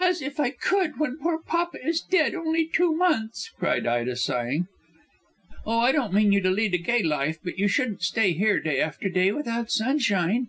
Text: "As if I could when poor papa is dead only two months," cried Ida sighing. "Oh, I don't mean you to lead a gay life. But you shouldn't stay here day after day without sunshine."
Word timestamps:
"As 0.00 0.20
if 0.20 0.38
I 0.38 0.50
could 0.50 0.98
when 0.98 1.16
poor 1.16 1.40
papa 1.42 1.78
is 1.82 2.02
dead 2.02 2.34
only 2.34 2.68
two 2.68 2.92
months," 2.94 3.48
cried 3.56 3.86
Ida 3.86 4.14
sighing. 4.14 4.66
"Oh, 5.64 5.78
I 5.78 5.90
don't 5.90 6.12
mean 6.12 6.32
you 6.32 6.42
to 6.42 6.50
lead 6.50 6.74
a 6.74 6.76
gay 6.76 7.02
life. 7.02 7.38
But 7.42 7.58
you 7.58 7.66
shouldn't 7.66 8.02
stay 8.02 8.32
here 8.32 8.60
day 8.60 8.78
after 8.82 9.08
day 9.08 9.32
without 9.32 9.70
sunshine." 9.70 10.48